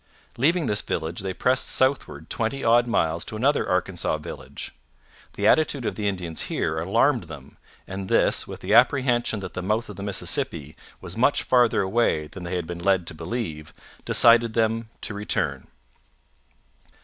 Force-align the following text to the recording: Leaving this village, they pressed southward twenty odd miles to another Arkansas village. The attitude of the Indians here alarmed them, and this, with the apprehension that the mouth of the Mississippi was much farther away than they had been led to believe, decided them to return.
Leaving 0.35 0.65
this 0.65 0.81
village, 0.81 1.19
they 1.19 1.31
pressed 1.31 1.69
southward 1.69 2.27
twenty 2.27 2.63
odd 2.63 2.87
miles 2.87 3.23
to 3.23 3.35
another 3.35 3.69
Arkansas 3.69 4.17
village. 4.17 4.71
The 5.33 5.45
attitude 5.45 5.85
of 5.85 5.93
the 5.93 6.07
Indians 6.07 6.41
here 6.49 6.79
alarmed 6.79 7.25
them, 7.25 7.57
and 7.87 8.09
this, 8.09 8.47
with 8.47 8.61
the 8.61 8.73
apprehension 8.73 9.41
that 9.41 9.53
the 9.53 9.61
mouth 9.61 9.89
of 9.89 9.97
the 9.97 10.01
Mississippi 10.01 10.75
was 11.01 11.15
much 11.15 11.43
farther 11.43 11.83
away 11.83 12.25
than 12.25 12.41
they 12.45 12.55
had 12.55 12.65
been 12.65 12.83
led 12.83 13.05
to 13.05 13.13
believe, 13.13 13.73
decided 14.03 14.53
them 14.55 14.89
to 15.01 15.13
return. 15.13 15.67